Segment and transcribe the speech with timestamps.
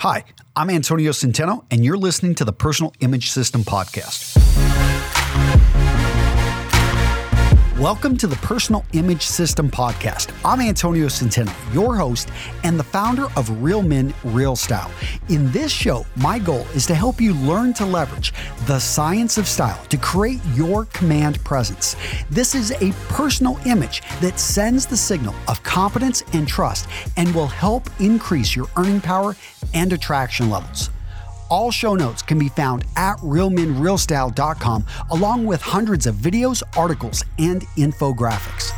[0.00, 0.22] Hi,
[0.54, 4.47] I'm Antonio Centeno, and you're listening to the Personal Image System Podcast.
[7.78, 10.32] Welcome to the Personal Image System Podcast.
[10.44, 12.28] I'm Antonio Centeno, your host
[12.64, 14.90] and the founder of Real Men, Real Style.
[15.28, 18.34] In this show, my goal is to help you learn to leverage
[18.66, 21.94] the science of style to create your command presence.
[22.30, 27.46] This is a personal image that sends the signal of confidence and trust and will
[27.46, 29.36] help increase your earning power
[29.72, 30.90] and attraction levels.
[31.50, 37.62] All show notes can be found at realmenrealstyle.com, along with hundreds of videos, articles, and
[37.76, 38.77] infographics.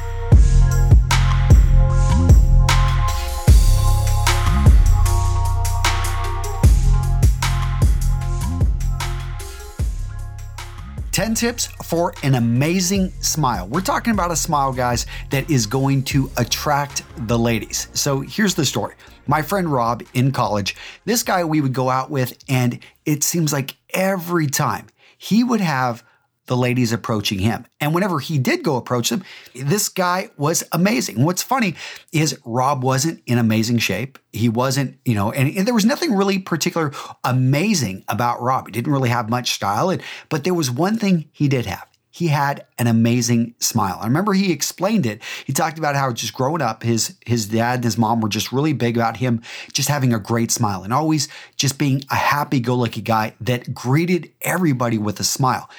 [11.12, 13.66] Ten tips for an amazing smile.
[13.66, 17.88] We're talking about a smile, guys, that is going to attract the ladies.
[17.95, 18.95] So here's the story
[19.27, 23.52] my friend Rob in college, this guy we would go out with, and it seems
[23.52, 24.87] like every time
[25.18, 26.04] he would have
[26.51, 27.65] the ladies approaching him.
[27.80, 29.23] And whenever he did go approach them,
[29.54, 31.24] this guy was amazing.
[31.24, 31.76] What's funny
[32.10, 34.18] is Rob wasn't in amazing shape.
[34.32, 36.90] He wasn't, you know, and, and, there was nothing really particular
[37.23, 38.66] amazing about Rob.
[38.66, 39.96] He didn't really have much style,
[40.28, 43.98] but there was one thing he did have he had an amazing smile.
[44.01, 45.23] I remember he explained it.
[45.46, 48.52] He talked about how just growing up, his his dad and his mom were just
[48.52, 53.02] really big about him just having a great smile and always just being a happy-go-lucky
[53.02, 55.71] guy that greeted everybody with a smile.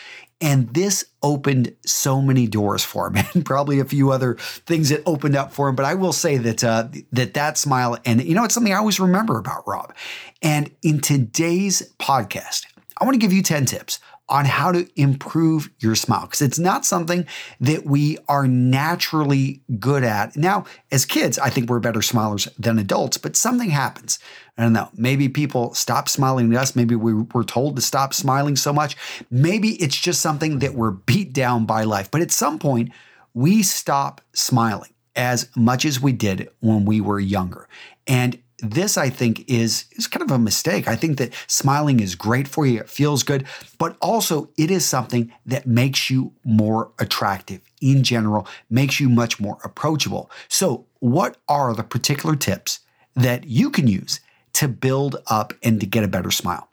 [0.41, 5.03] And this opened so many doors for him, and probably a few other things that
[5.05, 5.75] opened up for him.
[5.75, 8.77] But I will say that uh, that that smile, and you know, it's something I
[8.77, 9.93] always remember about Rob.
[10.41, 12.65] And in today's podcast,
[12.97, 13.99] I want to give you ten tips
[14.31, 17.27] on how to improve your smile because it's not something
[17.59, 20.35] that we are naturally good at.
[20.37, 24.17] Now, as kids, I think we're better smilers than adults, but something happens.
[24.57, 24.89] I don't know.
[24.95, 26.75] Maybe people stop smiling at us.
[26.75, 28.95] Maybe we were told to stop smiling so much.
[29.29, 32.09] Maybe it's just something that we're beat down by life.
[32.09, 32.91] But at some point,
[33.33, 37.67] we stop smiling as much as we did when we were younger.
[38.07, 40.87] And this I think is is kind of a mistake.
[40.87, 43.45] I think that smiling is great for you, it feels good,
[43.77, 49.39] but also it is something that makes you more attractive in general, makes you much
[49.39, 50.29] more approachable.
[50.47, 52.79] So, what are the particular tips
[53.15, 54.19] that you can use
[54.53, 56.69] to build up and to get a better smile?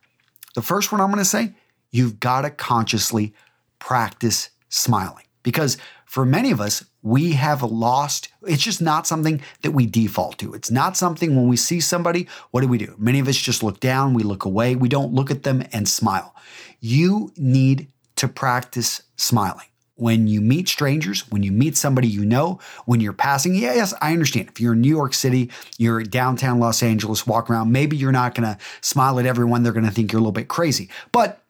[0.54, 1.54] The first one I'm going to say,
[1.90, 3.32] you've got to consciously
[3.78, 9.70] practice smiling because for many of us, we have lost, it's just not something that
[9.70, 10.52] we default to.
[10.52, 12.94] It's not something when we see somebody, what do we do?
[12.98, 15.88] Many of us just look down, we look away, we don't look at them and
[15.88, 16.34] smile.
[16.80, 19.64] You need to practice smiling.
[19.94, 23.94] When you meet strangers, when you meet somebody you know, when you're passing, yeah, yes,
[24.02, 24.50] I understand.
[24.50, 28.34] If you're in New York City, you're downtown Los Angeles, walk around, maybe you're not
[28.34, 29.62] going to smile at everyone.
[29.62, 30.90] They're going to think you're a little bit crazy.
[31.10, 31.42] But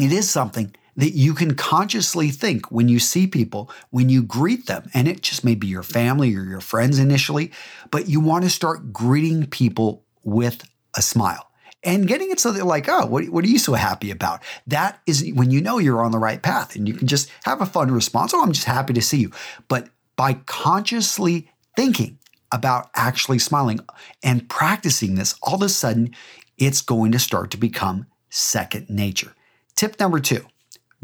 [0.00, 4.66] it is something that you can consciously think when you see people, when you greet
[4.66, 7.50] them, and it just may be your family or your friends initially,
[7.90, 11.50] but you want to start greeting people with a smile
[11.84, 14.42] and getting it so they're like, oh, what, what are you so happy about?
[14.66, 17.60] That is when you know you're on the right path and you can just have
[17.60, 18.32] a fun response.
[18.34, 19.30] Oh, I'm just happy to see you.
[19.68, 22.18] But by consciously thinking
[22.52, 23.80] about actually smiling
[24.22, 26.14] and practicing this, all of a sudden,
[26.58, 29.34] it's going to start to become second nature.
[29.74, 30.44] Tip number two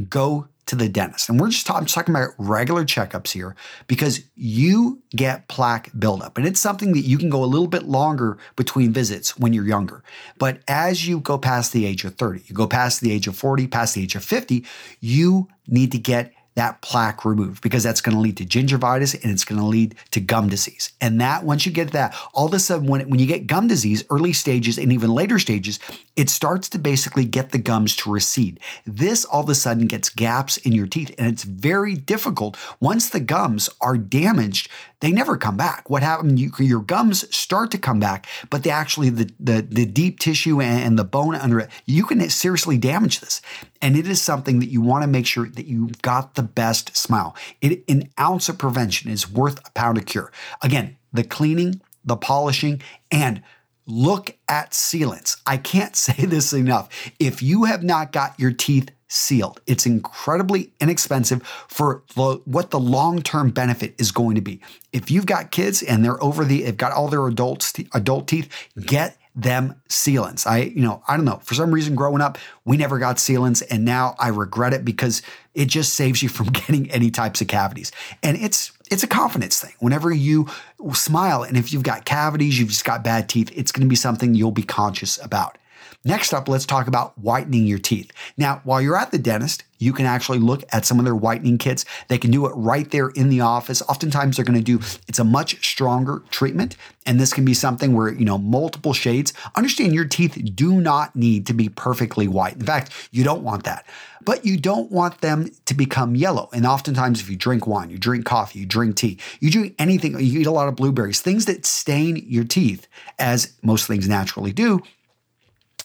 [0.09, 1.29] go to the dentist.
[1.29, 6.37] And we're just talking, talking about regular checkups here because you get plaque buildup.
[6.37, 9.67] And it's something that you can go a little bit longer between visits when you're
[9.67, 10.05] younger.
[10.39, 13.37] But as you go past the age of 30, you go past the age of
[13.37, 14.65] 40, past the age of 50,
[15.01, 19.33] you need to get that plaque removed because that's going to lead to gingivitis and
[19.33, 20.91] it's going to lead to gum disease.
[21.01, 23.69] And that, once you get that, all of a sudden, when, when you get gum
[23.69, 25.79] disease, early stages and even later stages,
[26.17, 28.59] it starts to basically get the gums to recede.
[28.85, 32.57] This all of a sudden gets gaps in your teeth, and it's very difficult.
[32.81, 34.69] Once the gums are damaged,
[35.01, 35.89] they never come back.
[35.89, 36.41] What happened?
[36.41, 40.61] You, your gums start to come back, but they actually the the, the deep tissue
[40.61, 43.41] and, and the bone under it, you can seriously damage this.
[43.81, 46.97] And it is something that you want to make sure that you've got the best
[46.97, 47.37] smile.
[47.61, 50.33] It, an ounce of prevention is worth a pound of cure.
[50.63, 53.43] Again, the cleaning, the polishing, and
[53.87, 55.41] look at sealants.
[55.47, 56.89] I can't say this enough.
[57.19, 63.51] If you have not got your teeth sealed, it's incredibly inexpensive for what the long-term
[63.51, 64.61] benefit is going to be.
[64.93, 68.49] If you've got kids and they're over the, they've got all their adults adult teeth,
[68.87, 70.47] get them sealants.
[70.47, 71.41] I, you know, I don't know.
[71.45, 75.23] For some reason, growing up, we never got sealants, and now I regret it because
[75.55, 77.93] it just saves you from getting any types of cavities.
[78.23, 79.75] And it's it's a confidence thing.
[79.79, 80.49] Whenever you
[80.95, 83.97] smile, and if you've got cavities, you've just got bad teeth, it's going to be
[83.97, 85.58] something you'll be conscious about.
[86.05, 88.13] Next up, let's talk about whitening your teeth.
[88.37, 91.59] Now, while you're at the dentist, you can actually look at some of their whitening
[91.59, 91.85] kits.
[92.09, 93.83] They can do it right there in the office.
[93.83, 96.77] Oftentimes they're going to do it's a much stronger treatment
[97.07, 99.33] and this can be something where, you know, multiple shades.
[99.55, 102.55] Understand your teeth do not need to be perfectly white.
[102.55, 103.87] In fact, you don't want that.
[104.25, 106.51] But you don't want them to become yellow.
[106.53, 110.19] And oftentimes if you drink wine, you drink coffee, you drink tea, you drink anything,
[110.21, 112.87] you eat a lot of blueberries, things that stain your teeth
[113.19, 114.83] as most things naturally do,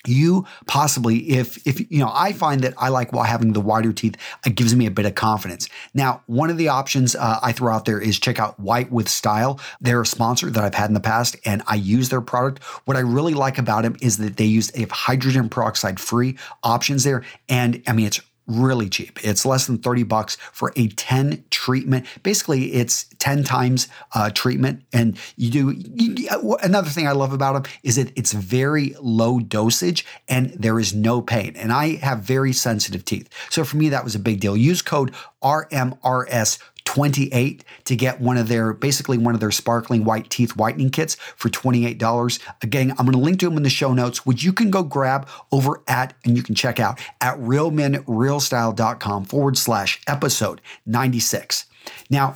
[0.05, 3.94] you possibly if if you know i find that i like while having the wider
[3.94, 4.15] teeth
[4.45, 5.69] it gives me a bit of confidence.
[5.94, 9.07] Now one of the options uh, i throw out there is check out white with
[9.07, 9.59] style.
[9.81, 12.63] They're a sponsor that i've had in the past and i use their product.
[12.85, 17.03] What i really like about them is that they use a hydrogen peroxide free options
[17.03, 17.23] there.
[17.49, 19.24] And i mean it's really cheap.
[19.24, 22.06] It's less than 30 bucks for a 10 treatment.
[22.24, 24.84] Basically, it's 10 times uh, treatment.
[24.92, 29.40] And you do you, another thing I love about them is that it's very low
[29.40, 31.56] dosage and there is no pain.
[31.56, 33.30] And I have very sensitive teeth.
[33.50, 34.57] So for me, that was a big deal.
[34.57, 40.30] Use code RMRS 28 to get one of their basically one of their sparkling white
[40.30, 42.39] teeth whitening kits for $28.
[42.62, 44.83] Again, I'm going to link to them in the show notes, which you can go
[44.83, 51.65] grab over at and you can check out at realmenrealstyle.com forward slash episode 96.
[52.09, 52.35] Now,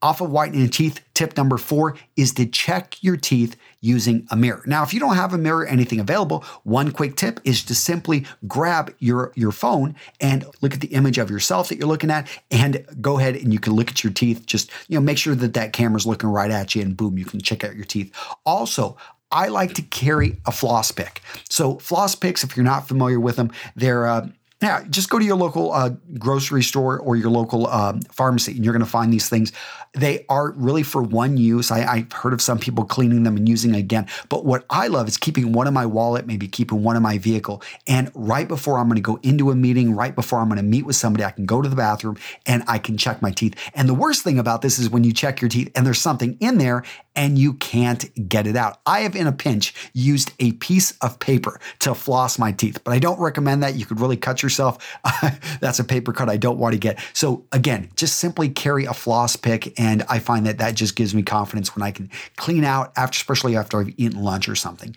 [0.00, 4.62] off of whitening teeth, tip number four is to check your teeth using a mirror.
[4.66, 8.26] Now, if you don't have a mirror, anything available, one quick tip is to simply
[8.46, 12.28] grab your, your phone and look at the image of yourself that you're looking at
[12.50, 14.46] and go ahead and you can look at your teeth.
[14.46, 17.24] Just, you know, make sure that that camera's looking right at you and boom, you
[17.24, 18.14] can check out your teeth.
[18.46, 18.96] Also,
[19.30, 21.20] I like to carry a floss pick.
[21.50, 24.28] So floss picks, if you're not familiar with them, they're uh,
[24.60, 28.64] yeah, just go to your local uh, grocery store or your local um, pharmacy, and
[28.64, 29.52] you're going to find these things.
[29.94, 31.70] They are really for one use.
[31.70, 34.08] I, have heard of some people cleaning them and using again.
[34.28, 37.18] But what I love is keeping one in my wallet, maybe keeping one in my
[37.18, 37.62] vehicle.
[37.86, 40.64] And right before I'm going to go into a meeting, right before I'm going to
[40.64, 43.54] meet with somebody, I can go to the bathroom and I can check my teeth.
[43.74, 46.36] And the worst thing about this is when you check your teeth and there's something
[46.40, 46.82] in there
[47.14, 48.80] and you can't get it out.
[48.86, 52.92] I have, in a pinch, used a piece of paper to floss my teeth, but
[52.94, 53.74] I don't recommend that.
[53.74, 54.98] You could really cut yourself.
[55.60, 56.98] That's a paper cut I don't want to get.
[57.12, 61.14] So, again, just simply carry a floss pick, and I find that that just gives
[61.14, 64.96] me confidence when I can clean out, after, especially after I've eaten lunch or something.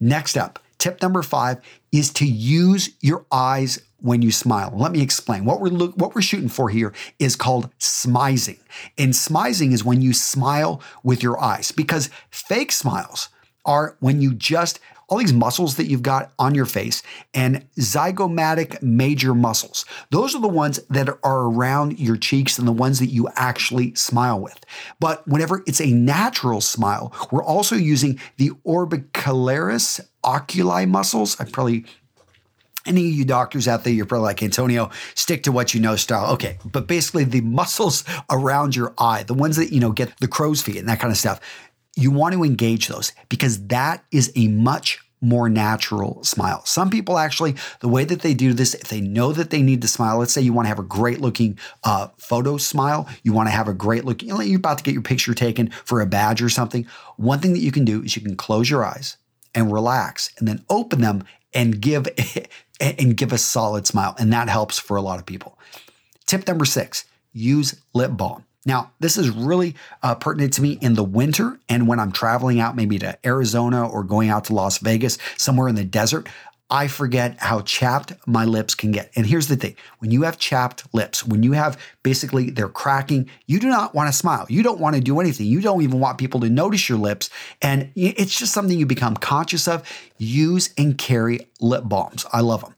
[0.00, 1.58] Next up, tip number five
[1.92, 4.70] is to use your eyes when you smile.
[4.76, 5.46] Let me explain.
[5.46, 8.58] What we're look, what we're shooting for here is called smizing.
[8.98, 13.30] And smizing is when you smile with your eyes because fake smiles
[13.64, 14.78] are when you just
[15.14, 17.00] all these muscles that you've got on your face
[17.34, 19.84] and zygomatic major muscles.
[20.10, 23.94] Those are the ones that are around your cheeks and the ones that you actually
[23.94, 24.58] smile with.
[24.98, 31.40] But whenever it's a natural smile, we're also using the orbicularis oculi muscles.
[31.40, 31.84] I probably
[32.84, 35.94] any of you doctors out there, you're probably like, Antonio, stick to what you know
[35.94, 36.32] style.
[36.34, 36.58] Okay.
[36.66, 40.60] But basically, the muscles around your eye, the ones that, you know, get the crow's
[40.60, 41.40] feet and that kind of stuff,
[41.96, 46.64] you want to engage those because that is a much more natural smile.
[46.66, 49.80] Some people actually, the way that they do this, if they know that they need
[49.82, 53.32] to smile, let's say you want to have a great looking uh, photo smile, you
[53.32, 56.06] want to have a great looking, you're about to get your picture taken for a
[56.06, 56.86] badge or something.
[57.16, 59.16] One thing that you can do is you can close your eyes
[59.54, 61.24] and relax and then open them
[61.54, 62.06] and give
[62.80, 64.14] and give a solid smile.
[64.18, 65.58] And that helps for a lot of people.
[66.26, 68.44] Tip number six use lip balm.
[68.66, 72.60] Now, this is really uh, pertinent to me in the winter and when I'm traveling
[72.60, 76.28] out, maybe to Arizona or going out to Las Vegas, somewhere in the desert.
[76.70, 79.10] I forget how chapped my lips can get.
[79.14, 83.28] And here's the thing when you have chapped lips, when you have basically they're cracking,
[83.46, 84.46] you do not want to smile.
[84.48, 85.46] You don't want to do anything.
[85.46, 87.28] You don't even want people to notice your lips.
[87.60, 89.88] And it's just something you become conscious of.
[90.16, 92.24] Use and carry lip balms.
[92.32, 92.74] I love them.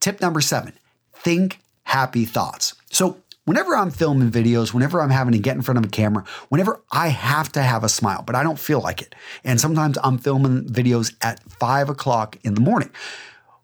[0.00, 0.72] Tip number seven
[1.14, 2.74] think happy thoughts.
[2.90, 6.24] So, whenever I'm filming videos, whenever I'm having to get in front of a camera,
[6.48, 9.14] whenever I have to have a smile, but I don't feel like it.
[9.44, 12.90] And sometimes I'm filming videos at five o'clock in the morning.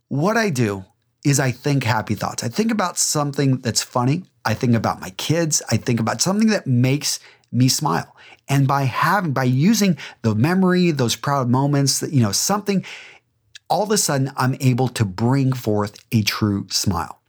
[0.08, 0.84] What I do
[1.24, 2.44] is I think happy thoughts.
[2.44, 4.22] I think about something that's funny.
[4.44, 5.60] I think about my kids.
[5.70, 7.18] I think about something that makes
[7.50, 8.14] me smile.
[8.48, 12.84] And by having, by using the memory, those proud moments, you know, something,
[13.68, 17.20] all of a sudden I'm able to bring forth a true smile.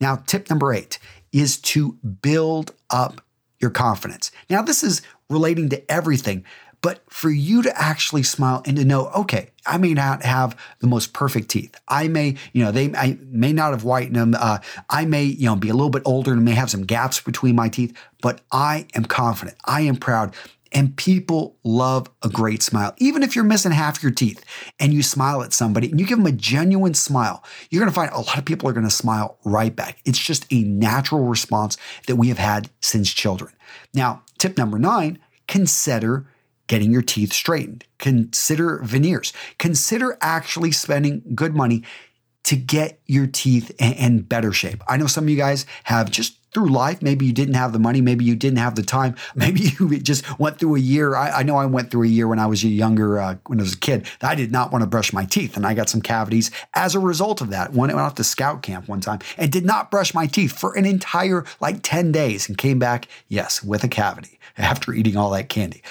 [0.00, 0.98] Now, tip number eight
[1.32, 1.92] is to
[2.22, 3.20] build up
[3.60, 4.30] your confidence.
[4.48, 6.44] Now, this is relating to everything,
[6.80, 10.86] but for you to actually smile and to know, okay, I may not have the
[10.86, 11.74] most perfect teeth.
[11.88, 14.34] I may, you know, they I may not have whitened them.
[14.38, 14.58] Uh,
[14.88, 17.56] I may, you know, be a little bit older and may have some gaps between
[17.56, 19.56] my teeth, but I am confident.
[19.64, 20.34] I am proud.
[20.72, 22.94] And people love a great smile.
[22.98, 24.44] Even if you're missing half your teeth
[24.78, 28.10] and you smile at somebody and you give them a genuine smile, you're to find
[28.12, 29.98] a lot of people are to smile right back.
[30.04, 33.52] It's just a natural response that we have had since children.
[33.94, 36.26] Now, tip number nine consider
[36.66, 37.84] getting your teeth straightened.
[37.98, 39.32] Consider veneers.
[39.58, 41.82] Consider actually spending good money
[42.44, 44.82] to get your teeth in better shape.
[44.88, 47.78] I know some of you guys have just through life, maybe you didn't have the
[47.78, 51.14] money, maybe you didn't have the time, maybe you just went through a year.
[51.14, 53.60] I, I know I went through a year when I was a younger, uh, when
[53.60, 55.88] I was a kid, I did not want to brush my teeth, and I got
[55.88, 57.72] some cavities as a result of that.
[57.72, 60.58] When I went off to scout camp one time and did not brush my teeth
[60.58, 65.16] for an entire like 10 days and came back, yes, with a cavity after eating
[65.16, 65.82] all that candy.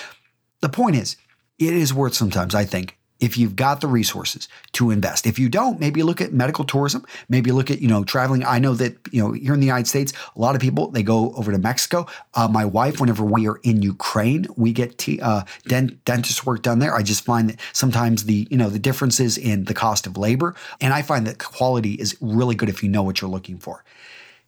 [0.61, 1.17] The point is,
[1.59, 5.25] it is worth sometimes, I think, if you've got the resources to invest.
[5.25, 8.43] If you don't, maybe look at medical tourism, maybe look at, you know, traveling.
[8.43, 11.03] I know that, you know, here in the United States, a lot of people, they
[11.03, 12.07] go over to Mexico.
[12.33, 16.61] Uh, my wife, whenever we are in Ukraine, we get t- uh, dent- dentist work
[16.61, 16.93] done there.
[16.93, 20.55] I just find that sometimes the, you know, the differences in the cost of labor.
[20.79, 23.83] And I find that quality is really good if you know what you're looking for.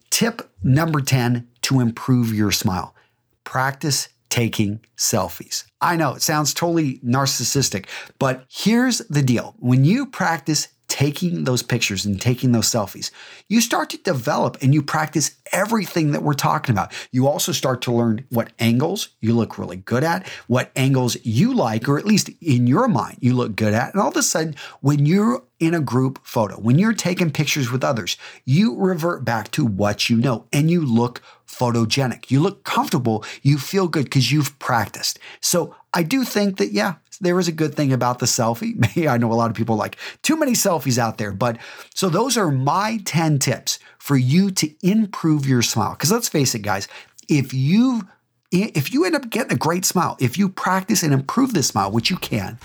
[0.09, 2.95] Tip number 10 to improve your smile
[3.43, 5.65] practice taking selfies.
[5.81, 7.87] I know it sounds totally narcissistic,
[8.19, 9.55] but here's the deal.
[9.59, 13.11] When you practice taking those pictures and taking those selfies,
[13.47, 16.91] you start to develop and you practice everything that we're talking about.
[17.11, 21.53] You also start to learn what angles you look really good at, what angles you
[21.53, 23.93] like, or at least in your mind, you look good at.
[23.93, 27.71] And all of a sudden, when you're in a group photo, when you're taking pictures
[27.71, 32.29] with others, you revert back to what you know and you look photogenic.
[32.31, 33.23] You look comfortable.
[33.41, 35.19] You feel good because you've practiced.
[35.41, 39.07] So I do think that, yeah, there is a good thing about the selfie.
[39.07, 41.57] I know a lot of people like too many selfies out there, but
[41.93, 45.91] so those are my 10 tips for you to improve your smile.
[45.91, 46.87] Because let's face it, guys,
[47.27, 48.07] if you
[48.51, 51.91] if you end up getting a great smile, if you practice and improve this smile,
[51.91, 52.57] which you can,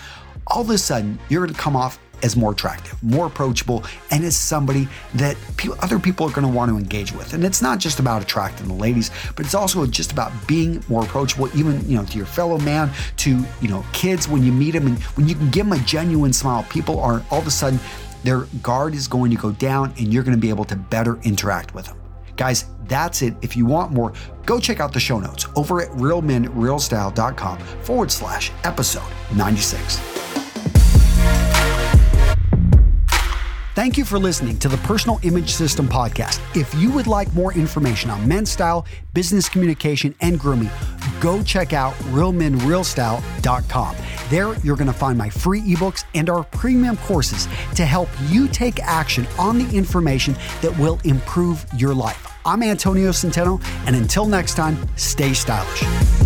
[0.47, 4.25] all of a sudden you're going to come off as more attractive, more approachable, and
[4.25, 5.37] as somebody that
[5.81, 7.35] other people are going to want to engage with.
[7.35, 11.05] And it's not just about attracting the ladies, but it's also just about being more
[11.05, 14.73] approachable, even you know to your fellow man, to you know kids when you meet
[14.73, 17.51] them, and when you can give them a genuine smile, people are all of a
[17.51, 17.79] sudden
[18.25, 21.21] their guard is going to go down, and you're going to be able to better
[21.23, 21.99] interact with them.
[22.37, 23.35] Guys, that's it.
[23.43, 24.13] If you want more,
[24.47, 30.14] go check out the show notes over at realmenrealstyle.com forward slash episode 96.
[33.75, 36.41] Thank you for listening to the Personal Image System podcast.
[36.57, 40.71] If you would like more information on men's style, business communication, and grooming,
[41.21, 43.97] go check out realmenrealstyle.com.
[44.31, 48.47] There, you're going to find my free ebooks and our premium courses to help you
[48.47, 52.29] take action on the information that will improve your life.
[52.47, 56.24] I'm Antonio Centeno, and until next time, stay stylish.